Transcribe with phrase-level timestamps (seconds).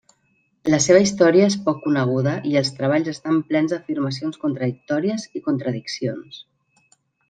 [0.73, 6.47] La seva història és poc coneguda i els treballs estan plens d'afirmacions contradictòries i contradiccions.